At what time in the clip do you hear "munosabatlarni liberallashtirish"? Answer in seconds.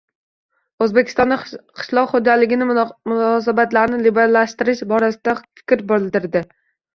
3.11-4.83